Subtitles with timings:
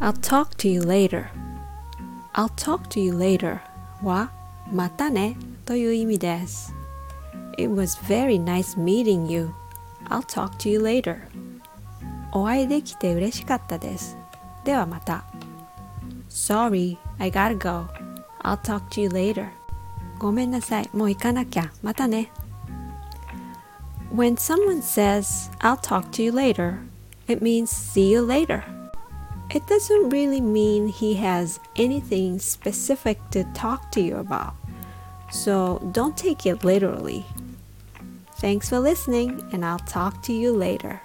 [0.00, 1.28] I'll talk to you later.
[2.34, 3.60] I'll talk to you later
[4.02, 4.30] は
[4.72, 6.74] またねという意味です。
[7.58, 9.50] It was very nice meeting you.
[10.06, 11.18] I'll talk to you later.
[12.32, 14.16] お会いできて嬉しかったです。
[14.64, 15.24] ではまた。
[16.28, 17.88] Sorry, I gotta go.
[18.42, 19.48] I'll talk to you later.
[20.18, 21.70] ごめんなさい、もう行かなきゃ。
[21.82, 22.30] またね。
[24.14, 26.78] When someone says, I'll talk to you later,
[27.28, 28.62] it means see you later.
[29.55, 34.53] It doesn't really mean he has anything specific to talk to you about.
[35.31, 37.25] So don't take it literally.
[38.33, 41.01] Thanks for listening, and I'll talk to you later.